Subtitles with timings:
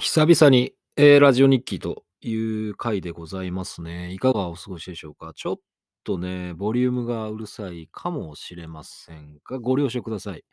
[0.00, 4.12] 久々に、えーラジオ日記という回でございますね。
[4.12, 5.32] いかがお過ごしでしょうか？
[5.34, 5.56] ちょっ
[6.04, 10.44] とね、ボリュームがうるさいかもしれませんが、ご了承ください。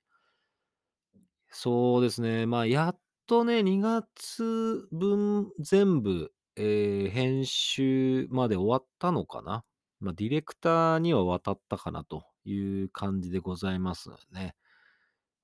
[1.52, 2.48] そうですね。
[2.48, 9.64] まあ、やっとね、2月分全部、えー編集まで終わったのかな？
[10.00, 14.56] まあ、ディレクターには渡ったかなという感じでございますね。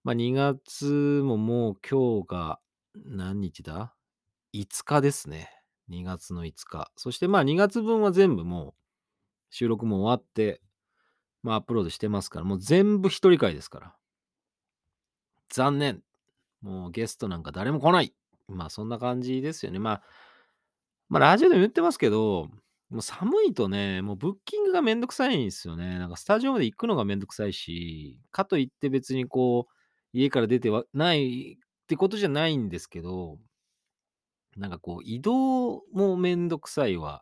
[0.04, 2.60] まあ、2月ももう今日が
[2.96, 3.94] 何日だ
[4.54, 5.50] ?5 日ですね。
[5.90, 6.92] 2月の5日。
[6.96, 8.74] そしてまあ2月分は全部もう
[9.50, 10.62] 収録も終わって、
[11.44, 13.96] まあアップロードしてますから、もう全部一人会ですから。
[15.50, 16.02] 残念。
[16.62, 18.14] もうゲストなんか誰も来ない。
[18.48, 19.80] まあそんな感じですよね。
[19.80, 20.04] まあ、
[21.10, 22.50] まあラジオでも言ってますけど、
[22.90, 25.98] もう寒いとね、もうブッキングがめんどくさいんですよね。
[25.98, 29.74] なんかスタジオまで行くのがめんどくさいし、かといって別にこう、
[30.14, 31.58] 家から出てはない
[31.92, 33.38] ってことじゃないんですけど、
[34.56, 37.22] なんかこう移動もめんどくさいわ。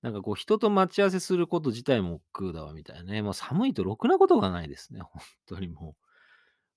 [0.00, 3.22] なんかこう人と待ち合わせすること自体も億劫だわみたいなね。
[3.22, 5.00] もう寒いとろくなことがないですね。
[5.10, 5.96] 本当にも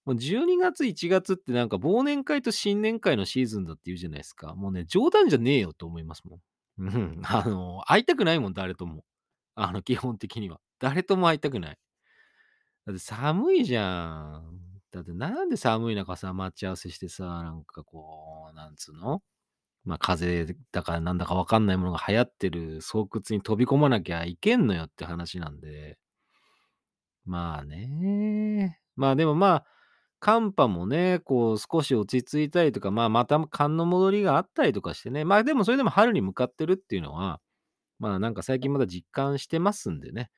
[0.08, 0.10] う。
[0.10, 4.56] もう12月、1月ってなんか忘年会と新年会のシーズンだって言うじゃないですか。
[4.56, 6.42] もうね、冗談じゃねえよと思いますもん。
[6.80, 7.22] うん。
[7.26, 9.04] あの、会いたくないもん、誰とも。
[9.54, 10.60] あの、基本的には。
[10.80, 11.78] 誰とも会いたくない。
[12.88, 14.57] だって寒いじゃん。
[14.98, 19.22] だってなんで寒い中さ、待ち合わせしてさ、なんかこう、なんつうの
[19.86, 25.98] まあ、風邪だからなんだかわかんないものが流行ってる巣窟に飛び込まなきゃいけんのよって話なんで。
[27.26, 28.80] まあね。
[28.96, 29.66] まあでもまあ、
[30.20, 35.26] 寒波もね、こう少し落ち着いたりとか、まあまた寒の戻りがあったりとかしてね。
[35.26, 37.40] まあでもそれでも春に向かってるっていうのは、
[38.00, 40.32] まあなんか最近まだ実感してますんでね。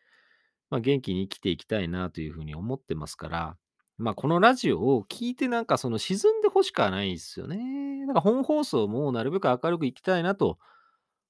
[0.69, 3.57] まあ元気に生きていきたいなというふうに思ってますから、
[4.00, 8.05] まあこのラジオを聞いてなんかその沈んでほしくはないですよね。
[8.05, 10.58] なんか本放送もなるべく明るくいきたいなと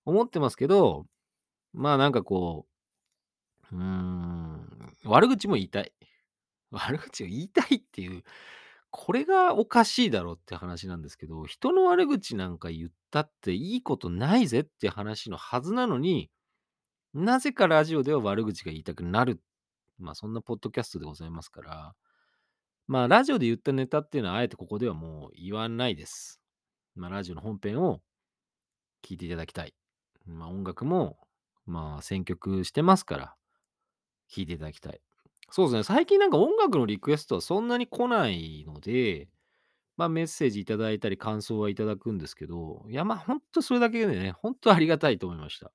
[0.05, 1.05] 思ってますけど、
[1.73, 2.67] まあなんかこ
[3.71, 5.93] う、うーん、悪口も言いたい。
[6.71, 8.23] 悪口を言いたいっていう、
[8.91, 16.29] これがおかしいだろうって話なんですけど、人の悪口なんか言ったっていいことないぜって話のはずなのに、
[17.13, 19.41] なぜかラジオでは悪口が言いたくなる。
[19.99, 21.95] まあそんなポッドキャストでございますから、
[22.89, 26.41] まあラジオで言ったネタっていうのはあえてここではもう言わないです。
[26.95, 28.01] まあラジオの本編を
[29.03, 29.73] 聞いていただきたい。
[30.25, 31.17] まあ音楽も、
[31.65, 33.35] まあ選曲してますから、
[34.29, 35.01] 聴いていただきたい。
[35.51, 39.29] そうですね、最近なんか音楽のリクエストはそんなに来ないので、
[39.97, 45.71] まあメッセージいただいたり感想はいただくんですけど、いやまあほんとそれだけでね、ほんとありがたいと思いました。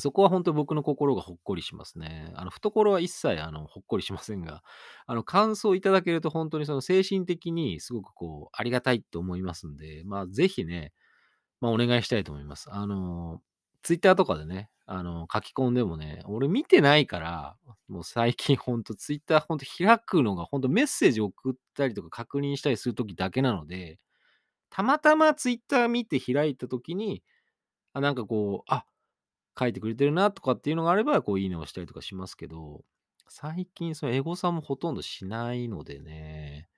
[0.00, 2.32] そこは本当僕の心がほっこりしますね。
[2.36, 4.62] あの、懐は一切あのほっこりしませんが、
[5.06, 10.92] あの、感想いただけると本当にその精神的にすごくこう、ありがたいと思いますんで、まあぜひね、
[11.60, 12.72] まあお願いしたいと思います。
[12.72, 13.42] あの、
[13.82, 17.56] ツイッターとかでね、あの、書き込んでもね、俺見てないから、
[17.88, 23.98] もう最近ほんとツイッターほんと開くのがほんとメッセージ送ったりとか確認したりするときだけなので、
[24.70, 27.22] たまたまツイッター見て開いたときに、
[27.94, 28.84] あ、なんかこう、あ、
[29.58, 32.84] 書いてくれてるなとかっていうのがあれば、こういいねをしたりとかしますけど、
[33.28, 36.68] 最近そのエゴさもほとんどしないのでね、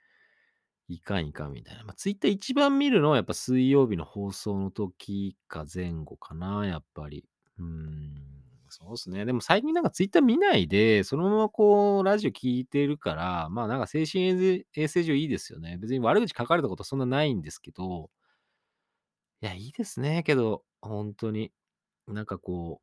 [0.89, 1.85] いかんいかんみたいな。
[1.85, 7.25] まあ、ツイッター一番見るのはやっぱ水曜日の放送の時か前後かな、やっぱり。
[7.59, 8.17] うーん、
[8.69, 9.25] そうですね。
[9.25, 15.77] でも最近なんかツイッター見ないで、そのままこう、ラジオ聞いてるから、まあなんか精神衛生衛生上いいですよね。
[15.79, 18.11] 別に悪口書かれたことはそんなないんですけど、
[19.43, 20.23] いや、いいですね。
[20.23, 21.53] けど、本当に、
[22.15, 22.81] なんかこ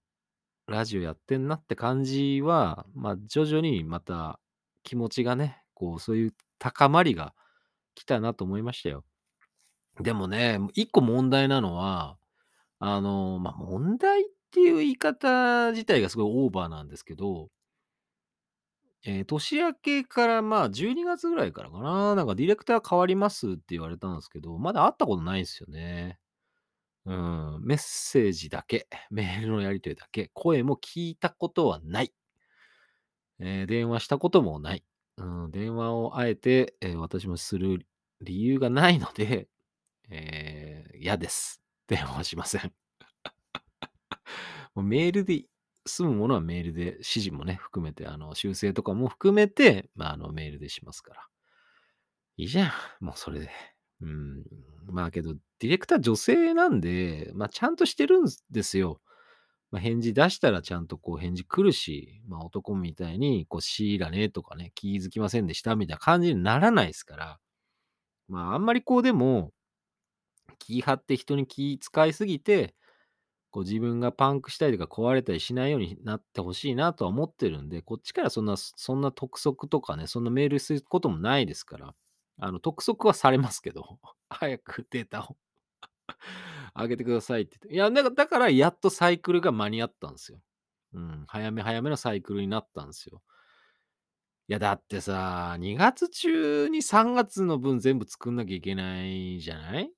[0.68, 4.40] う、ラジオやってんなって感じは、まあ徐々にまた
[4.84, 7.36] 気持ちがね、こう、そういう高まりが
[7.96, 9.06] 来たなと思いましたよ。
[10.02, 12.18] でもね、一個問題なのは、
[12.80, 17.50] あの、まあ、問題っていう言い方自体がすごいオーバーなんですけど、
[19.06, 26.20] えー年明けからまあ12月ぐらいからかな、なんかディレクター変わりますって言われたんですけど、まだ会ったことないんですよね。
[27.08, 32.14] うん、メッセージだけ、 メールのやり取りだけ、声も聞いたことはない。
[33.40, 34.84] えー電話したこともない。
[35.18, 37.86] うん、電話をあえて、えー私もする
[38.22, 39.48] 理由がないので、
[40.10, 41.62] えー嫌です。
[41.88, 42.74] 電話しません。
[44.76, 45.46] もうメールで
[45.86, 51.28] 済むものはメールで、指示もね、含めて、あの、修正とかも含めて、まあ、あの、メールでしますから。
[52.38, 53.06] いいじゃん。
[53.06, 53.50] もうそれで。
[54.02, 54.44] うん。
[54.88, 59.02] まあけど、ディレクター女性なんで、まあちゃんとしてるんですよ。
[59.72, 67.40] まあ、返事出したらちゃんとこう返事来るし、まあ男みたいに、こう、シーラねとかね、気づきませんでしたみたいな感じにならないですから。
[68.30, 69.52] まああんまりこうでも、
[70.60, 72.76] 気張って人に気使いすぎて、
[73.52, 81.96] こう自分がパンクしたりとか壊れたりしないようになってほしいなとは思ってるんで、こっちからそんな、そんな督促とかね、そんなメールすることもないですから、
[82.40, 84.00] あの、督促はされますけど、
[84.30, 85.38] 早くデータを
[86.76, 87.76] 上げてくださいって言って。
[87.76, 90.42] いや、だからだからやっとサイクルが間に合ったんですよ。
[90.94, 93.22] うん、早め早めのサイクルになったんですよ。
[94.50, 99.92] いや、だってさ、2月中に3月の分全部作んなきゃいけないじゃない？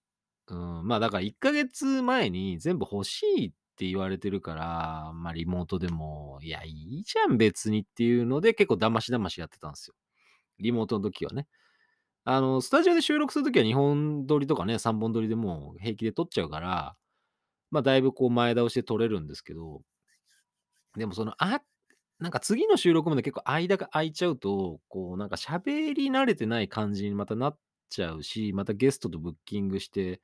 [0.48, 9.96] うん、まあだから1ヶ月前に全部欲しいって言われてるから、まあリモートでも、いや、いいじゃん別にっていうので結構だましだましやってたんですよ。
[10.60, 11.48] リモートの時はね。
[12.26, 16.96] あの、スタジオで収録する時は2本撮りとかね、3本撮りでもう平気で撮っちゃうから、
[17.72, 19.82] まあだいぶこう前倒しで撮れるんですけど、
[20.98, 21.62] でもその、あ
[22.20, 30.22] なんか次の収録まで結構間が空いちゃうと、こうなんか喋り慣れてない感じにまたなっちゃうし、またゲストとブッキングして、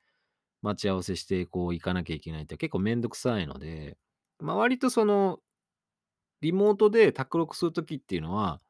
[0.62, 3.98] 待ち合わせして、こう行かなきゃいけないって結構めんどくさいので、
[4.40, 5.40] まあ割とその、
[6.40, 8.60] リモートで卓録するときっていうのは、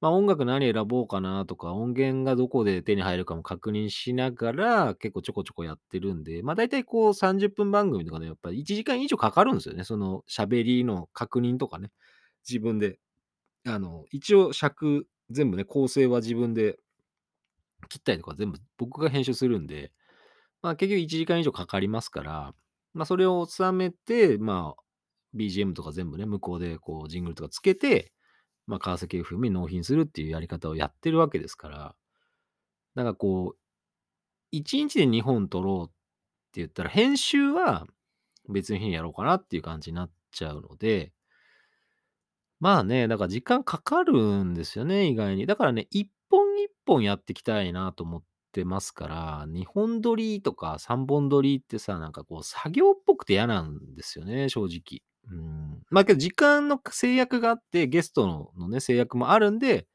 [0.00, 9.84] まあ音楽何選ぼうかなとか、音源がどこで手に入るかも確認しながら、結構ちょこちょこやってるんで、まあ大体こう30分番組とかでやっぱり1時間以上かかるんですよね。
[9.84, 11.90] その喋りの確認とかね。
[12.48, 12.98] 自分で。
[13.66, 16.78] あの、一応尺、全部ね、構成は自分で
[17.88, 19.92] 切ったりとか全部僕が編集するんで、
[20.62, 22.54] まあ結局1時間以上かかりますから、
[22.94, 24.82] まあそれを収めて、まあ
[25.34, 28.12] BGM とか全部ね、向こうでこうジングルとかつけて、
[28.68, 31.94] まあ川崎 FM に納品するっていうやり方をやってるわけですから、
[32.94, 35.92] なんかこう、1日で2本撮ろうっ
[36.52, 37.86] て言ったら、編集は
[38.48, 41.12] 別の日にやろうかなっていう感じになっちゃうので、
[42.60, 45.46] まあね、だから時間かかるんですよね、意外に。
[45.46, 48.22] だからね、一本一本やっていきたいなと思っ
[48.52, 55.02] てますから、2本撮りとか3本撮りってさ、なんかこう作業っぽくて嫌なんですよね、正直。
[55.30, 55.82] うん。
[55.90, 59.86] まあけど時間の制約があって、ゲストのね、制約もあるんで、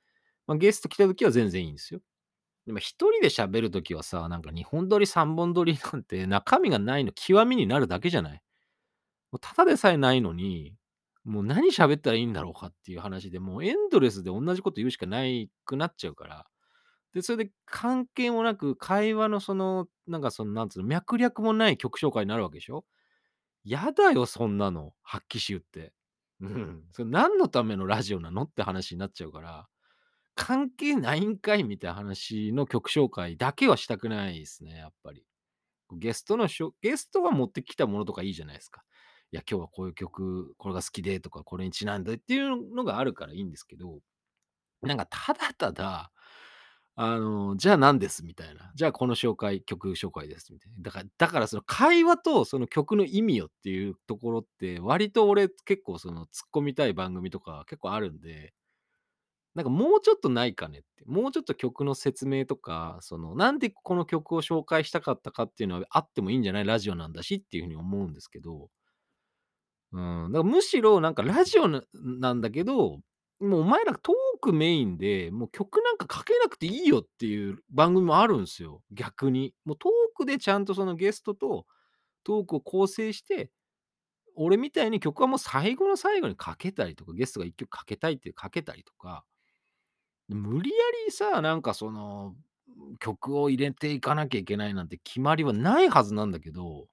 [0.48, 2.02] まあ、ゲスト来た時は全然いいんですよ。
[2.68, 8.42] でも一人で喋る時はさ、なんか2本撮り3本撮りなんて中身がないの極みになるだけじゃない？
[9.32, 10.76] もうただでさえないのに、
[11.26, 16.46] もう何喋ったらいいんだろうかっていう話で、もうエンドレスで同じこと言うしかないくなっちゃうから。
[17.14, 22.86] で、それで関係もなく、会話のその、なんかその、なんつうの、脈略もない曲紹介になるわけでしょ？
[23.64, 24.94] やだよ、そんなの。
[25.02, 25.94] 発揮し言って。
[26.42, 26.84] うん。
[26.92, 28.44] それ何のためのラジオなの？
[28.44, 29.68] って話になっちゃうから、
[30.36, 31.64] 関係ないんかい？
[31.64, 35.24] みたいな話の曲紹介だけはしたくないですね、やっぱり。
[35.92, 38.84] ゲストのしょ、ゲストが持ってきたものとかいいじゃないですか。
[39.32, 44.00] いや、今日はこういう曲、これが好きでとか、これにちなんでっていうのがあるからいいんですけど、
[44.82, 46.12] なんかただただ、
[46.96, 48.72] あの、じゃあ何ですみたいな。
[48.76, 50.78] じゃあこの紹介、曲紹介ですみたいな。
[50.82, 58.54] だから、だからその会話とその曲の意味よっていうところって、割と俺結構その突っ込みたい番組とか結構あるんで、
[59.56, 61.04] なんかもうちょっとないかねって。
[61.06, 66.66] もうちょっと曲の説明とか、その、なんでこの曲を紹介したかったかっていうのはあってもいいんじゃない？
[66.66, 68.70] ラジオなんだしっていうふうに思うんですけど、
[69.92, 73.00] うん、だからむしろなんかラジオななんだけど、
[73.44, 79.54] もうお前らトークメインで、もう曲なんかかけなくていいよっていう番組もあるんですよ、逆に。
[79.66, 81.66] もうトークでちゃんとそのゲストと
[82.24, 83.52] トークを構成して、
[84.36, 89.26] 俺みたいに曲はもう最後の最後にかけたりとか、ゲストが一曲かけたいってかけたりとか、
[90.30, 90.76] 無理や
[91.06, 92.36] りさ、なんかその、
[93.00, 96.88] 曲を入れていかなきゃいけないなんて決まりはないはずなんだけど、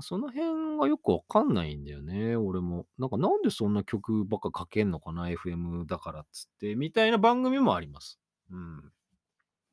[0.00, 2.86] その辺がよくわかんないんだよね、俺も。
[2.98, 8.18] なんかなんでそんな曲ばっかかけんのかな、FM だからっつって、みたいな番組もあります。
[8.50, 8.92] うん。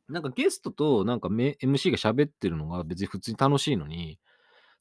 [0.10, 4.20] なんかゲストとなんか MC が喋ってるのが別に普通に楽しいのに、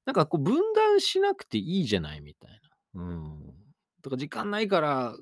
[0.07, 2.61] なんかこう分断しなくていいじゃないみたい
[2.95, 3.02] な。
[3.02, 3.54] うん。
[4.02, 5.16] とか時間ないから、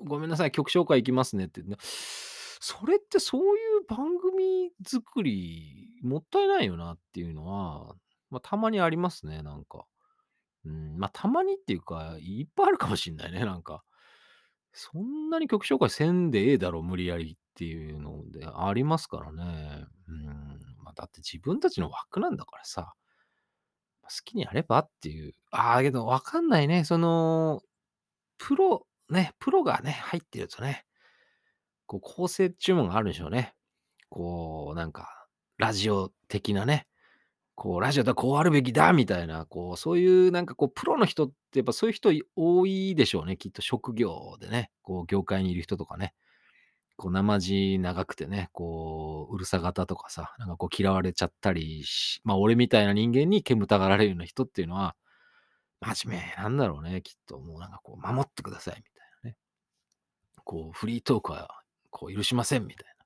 [0.00, 1.62] ごめんなさい、曲紹介いきますねって。
[2.60, 3.44] それってそうい
[3.82, 7.94] う番組作りもったいないよなっていうのは、
[8.30, 9.86] まあ、たまにありますね、なんか。
[10.64, 13.84] うん、まあ、たまにっていうか、いっぱいあるかもしんないね、なんか。
[14.72, 19.86] そんなに曲紹介せんでええだろ、無理やりっていうのでありますからね。
[20.08, 20.60] うん。
[20.84, 22.94] まあ、だって自分たちの枠なんだからさ、
[24.02, 25.34] 好きにやればっていう。
[25.50, 26.84] ああ、けどわかんないね。
[26.84, 27.62] その、
[28.38, 30.84] プロ、ね、プロがね、入ってるとね、
[31.86, 33.54] こう構成注文があるんでしょうね。
[34.10, 35.26] こう、なんか、
[35.58, 36.86] ラジオ的なね、
[37.60, 46.14] こう、ラジオだこうあるべきだみたいな、こう、そういうなんかこう、プロの人ってやっぱそういう人多いでしょうね、きっと職業でね、こう、業界にいる人とかね。
[46.96, 54.94] こう、生地長くてね、こう、うるさ型とかさ、なんかこう嫌われちゃったりしまあ、俺みたいな人間に煙たがられるような人っていうのは、
[55.80, 57.40] 真面目なんだろうね、きっと。
[57.40, 59.36] もうなんかこう、守ってくださいみたいなね。
[60.44, 61.60] こう、フリートークは、
[61.90, 63.04] こう、許しませんみたいな。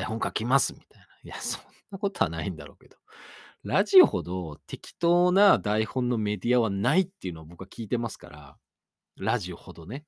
[0.00, 1.06] 台本書きますみたいな。
[1.22, 2.96] いや、そんなことはないんだろうけど。
[3.68, 8.56] ラジオほど適当な台本のメディアはないっていうのを僕は聞いてますから、
[9.18, 10.06] ラジオほどね。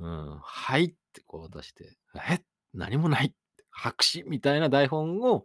[0.00, 1.96] うん、はいってこう出して、
[2.28, 2.40] え？
[2.74, 3.32] 何もない
[3.70, 5.44] 白紙みたいな台本を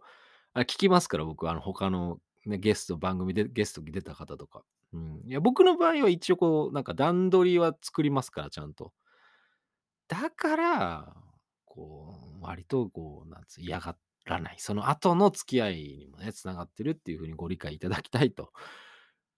[0.56, 4.64] 聞きますから、僕は、あの、他の、ね、ゲスト、番組でゲストに出た方とか。
[4.92, 5.22] うん。
[5.24, 8.92] いや、僕の場合は一応こう、なんか段取りは作りますから、ちゃんと。
[10.08, 11.14] だから、
[11.64, 14.56] こう、割とこう、なんつ、嫌がらない。
[14.58, 18.52] その後の付き合いにもね、繋がってるっていう風にご理解いただきたいと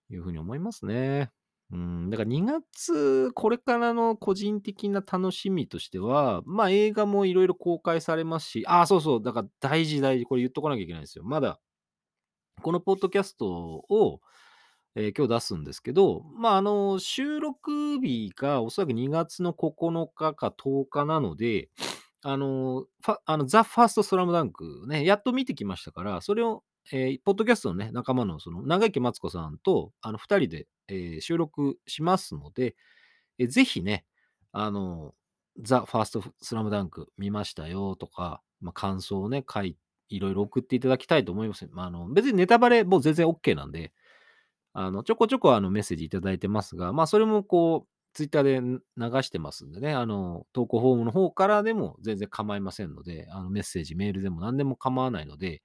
[0.09, 1.31] いう風に思いますね。
[1.71, 11.25] うん、だから2月、これからの個人的な楽しみとしては、まあ映画もいろいろ公開されますし、ああ、そうそう、だから大事大事、これ言っとかなきゃいけないんですよ。
[11.25, 11.59] まだ、
[12.61, 14.21] このポッドキャストを、
[14.95, 21.69] えー今日出すんですけど、まああの、収録日がおそらく2月の9日か10日なので、
[22.23, 22.85] あの、
[23.25, 32.75] あのザ・ファースト・スラムダンクね、やっと見てきましたから、それを、えーポッドキャストのね、仲間のその長池マツコさんと、あの、2人で、えー収録しますので、
[33.39, 34.05] えーぜひね、
[34.53, 35.13] あの、
[35.61, 39.77] ザ・ファースト・スラムダンク見ましたよとか、まあ、感想をね、書い
[40.09, 41.67] いろいろ送っていただきたいと思います。
[41.71, 43.93] まあ、あの別にネタバレも全然 OK なんで、
[44.73, 55.61] あのちょこちょこあのメッセージいただいてますが、まあ、それもこう、ツイッターで流してますんでね、あの、投稿フォームの方からでも全然構いませんので、あのメッセージ、メールでも何でも構わないので、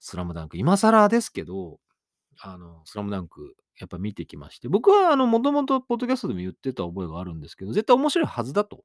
[0.00, 1.78] スラムダンク、今更ですけど、
[2.40, 8.82] あの、スラムダンク、やっぱ見てきまして、僕はあの、もともとポッドキャストでも言ってた覚えがあるんですけど、絶対面白いはずだと。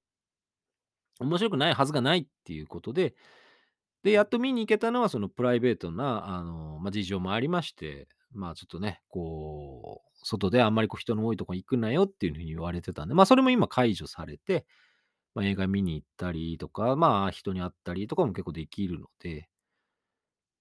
[1.21, 3.15] 面白くないはずがないっていうことで、
[4.03, 14.65] で、やっと見に行けたのは、そのプライベートな、あの、まあ、事情もありまして、まあ、ちょっとね、こう、外であんまりこう人の多いとこ行くなよっていうふうに言われてたんで、まあ、それも今解除されて、
[15.35, 19.49] まあ、映画見に行ったりとか、まあ、人に会ったりとかも結構できるので、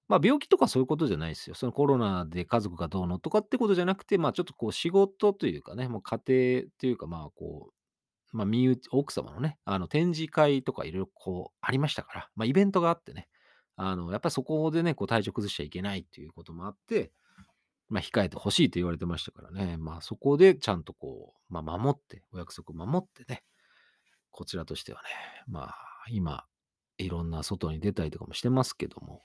[0.08, 1.54] まあ、病気とかそういうことじゃないですよ。
[1.54, 7.70] そのコロナで家族がどうのとかってことじゃなくて、まあ、ちょっとこう仕事というかね、もう家庭というか、まあ、こ
[8.32, 13.28] う、まあ、身内、奥様のね、あの、展示会とかいろいろこう、ありましたから、まあ、イベントがあってね、
[13.76, 17.12] あの、やっぱりそこでね、こう、体調崩しちゃいけないっていうこともあって、
[17.90, 23.42] まあ、控えてほしいと言われてましたからね、まあ、そこでちゃんとこう、まあ、守って、お約束守ってね、
[24.30, 25.08] こちらとしてはね、
[25.48, 25.76] まあ、
[26.08, 26.44] 今、
[26.98, 29.24] いろんな外に出たりとかもしてますけども、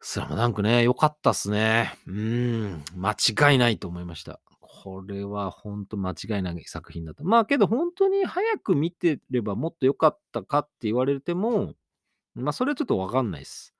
[0.00, 1.94] スラムダンクね、良かったっすね。
[2.06, 4.40] うん、間違いないと思いました。
[4.60, 7.22] これは本当間違いない作品だった。
[7.22, 11.74] まあけど本当に早く見てればもっと良かったかって言われても、
[12.34, 13.74] まあそれはちょっとわかんないです。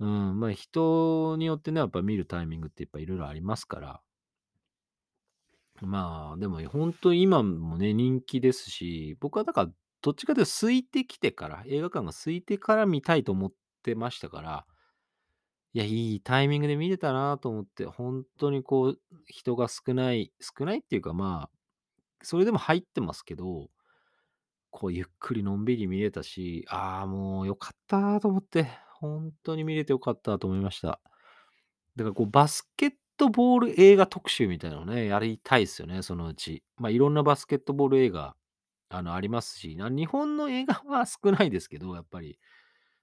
[0.00, 4.02] うん、まあ人によってね、やっぱ見るタイミングってやっぱいろいろありますから。
[5.80, 9.70] まあでも本当に今もね、人気ですし、僕はだから
[10.02, 13.52] どっちかというと空いてきてから、映画館が空いてから見たいと思っ
[13.82, 14.66] てましたから、
[15.74, 21.58] いや、いいタイミングで見れたなと思って、本当にこう、人が少ない、少ないっていうかまあ、
[22.22, 23.68] それでも入ってますけど、
[24.70, 28.68] こうゆっくりのんびり見れたし、ああ、もう良かったと思って、
[29.00, 31.00] 本当に見れて良かったと思いました。
[31.96, 36.62] だからこうバスケットボール映画特集みたいなのをね、やりたいですよね、そのうち。
[36.76, 38.36] まあ、いろんなバスケットボール映画、
[38.88, 42.38] あの、ありますし、な日本の映画 は少ないですけど、やっぱり。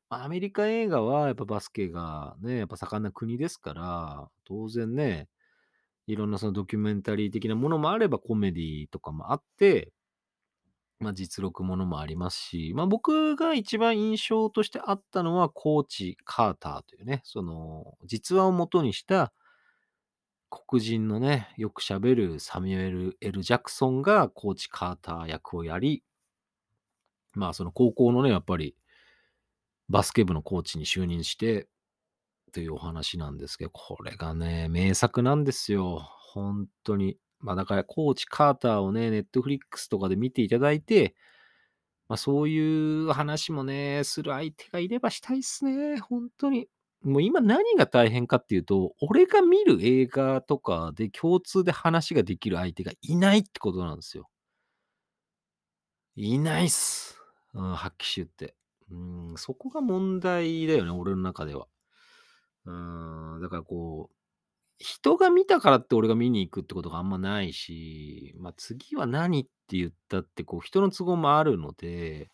[0.09, 5.27] まアメリカ映画はやっぱバスケがね、やっぱ盛んな国ですから、当然ね、
[6.07, 9.91] いろんなそのドキュメンタリー的なものもあればコメディとかもあって、
[10.99, 19.33] まあ実録ものもありますし、まあ僕が一番印象としてあったのはコーチ・カーターというね、その実話を元にした
[20.49, 26.03] 黒人のね、よく喋るサミュエル・エル・ジャクソンがコーチ・カーター役をやり、
[27.33, 28.75] まあその高校のね、やっぱり
[29.89, 31.67] バスケ部のコーチに就任して
[32.53, 35.99] というお話なんですけど、これがね、名作なんですよ。
[36.33, 37.17] 本当に。
[37.39, 41.15] まあだから、コーチ・カーターをね、ネットフリックスとかで見ていただいて、
[42.08, 46.00] まあそういう話もね、する相手がいればしたいっすね。
[46.00, 46.68] 本当に。
[47.04, 54.27] もう今何が大変かっていうと、俺が見る映画とかで共通で話ができる相手がいないってことなんですよ。
[56.15, 57.20] いないっす。
[57.54, 58.56] うん、発揮集って。
[58.89, 58.98] う
[59.34, 61.68] ん、そこが問題だよね、俺の中では。
[62.65, 64.14] うん、だからこう、
[64.79, 72.29] 人が見たからって俺が見に行くってことがあんまないし、まあ次は何って言ったって、こう人の都合もあるので、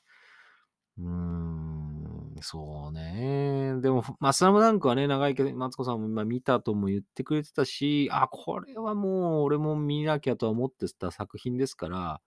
[0.98, 3.75] うーん、そうね。
[3.81, 12.21] でも、まあ、スラムダンクはね、長いけど、マツコさんも今見たとも言ってくれてたし、あ、これはもう俺も見なきゃとは思ってた作品ですから、ま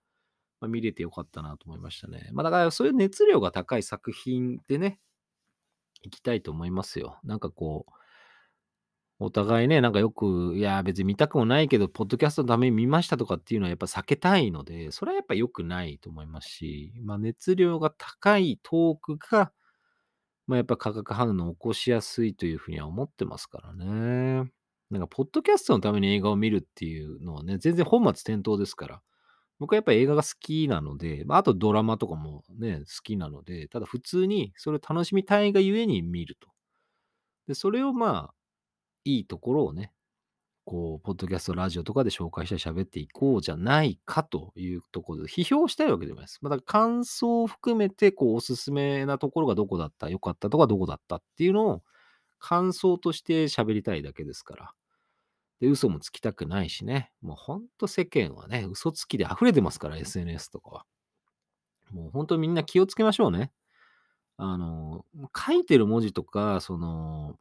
[0.65, 2.29] あ、見れてよかったなと思いましたね。
[2.33, 4.99] まあ、だからそういう熱量が高い作品でね、
[6.03, 7.19] 行きたいと思いますよ。
[7.23, 7.91] なんかこう、
[9.19, 19.53] お互いね、なんかよく、いや、別に見たくもないけど、ポッドキャストのために見ましたとかっていうのはやっぱ避けたいので、それはやっぱ良くないと思いますし、まあ、熱量が高いトークが、
[20.47, 24.51] まあ、やっぱ化学反応を起こしやすいというふうには思ってますからね。
[24.91, 29.01] なんか、ポッドキャストのために映画を見るっていうのはね、全然本末転倒ですから。
[29.59, 36.49] 僕はやっぱ映画が好きなので、まあ、あとドラマとかもね、好きなので、ただ普通にそれを楽しみたいがゆえに見ると。
[37.47, 38.33] で、それをまあ、
[39.05, 39.93] いいところをね、
[40.65, 46.39] こう、ポッドキャスト、ラジオとかで紹介して喋っていこうじゃないかというところで、批評したいわけでもないです。
[46.41, 51.83] まあ、だから感想を含めて、こう、おすすめなところがどこだった、良かったとかどこだったっていうのを、
[52.39, 54.71] 感想として喋りたいだけですから。
[55.59, 57.11] で、嘘もつきたくないしね。
[57.21, 60.85] もうほんと世間はね、嘘つきで溢れてますから、SNS とかは。
[61.91, 63.51] もうほんとみんな気をつけましょうね。
[64.37, 67.37] あの、書いてる文字とか、その、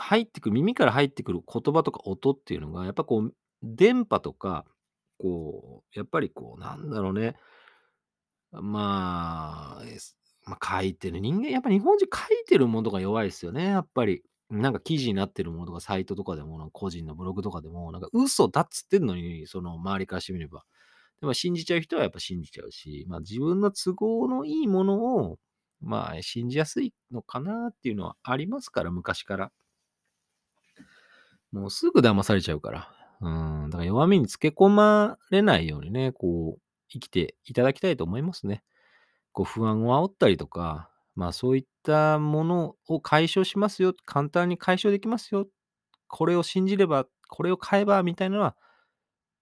[0.00, 4.64] 入ってくる、耳から入ってくる言葉とか音っていうのが、やっぱこう、電波とか、
[5.18, 7.36] こう、やっぱりこう、なんだろうね。
[8.52, 9.84] まあ、
[10.46, 14.22] まあ、書いてる人間、やっぱ日本人書いてるものが弱いですよね、やっぱり。
[14.50, 20.64] なんか記事になってるものとか、サイトとかでも、なんか個人のブログとかでも、なんか嘘だっつってんのに、その周りからしてみれば。
[21.20, 25.38] でも信じちゃう人はやっぱ信じちゃうし、まあ自分の都合のいいものを、
[25.80, 29.52] まあ信じやすいのかなっていうのはありますから、昔から。
[31.52, 32.88] もうすぐ騙されちゃうから。
[33.20, 33.28] う
[33.66, 33.70] ん。
[33.70, 38.62] だから弱みにつけ込まれないようにね、こう、生きていただきたいと思いますね。
[39.32, 43.94] こう、不安を煽ったりとか、まあそういったものを解消しますよ。
[44.06, 45.48] 簡単に解消できますよ。
[46.08, 48.56] これを信じれば、これを買えば、みたいなのは、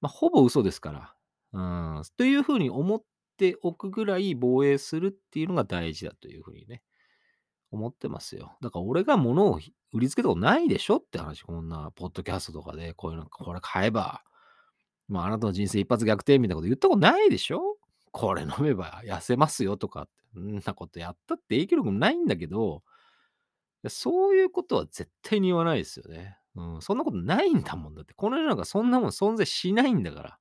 [0.01, 1.15] まあほぼ嘘ですから。
[1.53, 1.61] う
[2.01, 2.03] ん。
[2.17, 3.03] というふうに思っ
[3.39, 6.83] ておくぐらい防衛するっていうのが大事だというふうにね、
[7.71, 8.57] 思ってますよ。
[8.63, 9.61] だから俺が物を
[9.93, 11.43] 売りつけたことないでしょって話。
[11.43, 14.23] こんなポッドキャストとかで、こういうの、これ買えば、
[15.09, 17.77] まああなたの人生一発逆転みたいなこと言ったことないでしょ
[18.13, 20.13] これ飲めば痩せますよとかって。
[20.35, 22.83] そんなことやったって影響力もないんだけど、
[23.89, 26.37] そういうことは絶対に言わないですよね。
[26.55, 28.15] うん、そんなことないんだもんだって。
[28.15, 30.39] この世の中そんなもん存在しないんだから。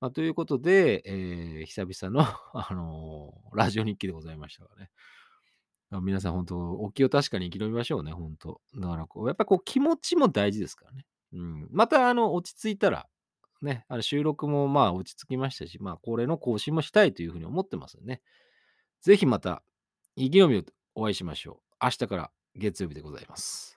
[0.00, 4.90] まあ、ということで、えー久々の、あのーラジオ日記でございましたがね。
[6.00, 8.60] 皆さん本当、お気を確かに生き延びましょうね、本当。
[8.76, 11.06] だからこう、やっぱこう気持ちも大事ですからね。
[11.32, 11.68] うん。
[11.70, 13.06] また、あの、落ち着いたら、
[13.62, 18.20] ね、あの収録もまあ落ち着きましたし、まあ、これの更新もしたいというふうに思ってますよね。
[19.00, 19.62] ぜひまた、
[20.16, 20.62] 意気込みを
[20.94, 21.84] お会いしましょう。
[21.84, 23.73] 明日から月曜日でございます。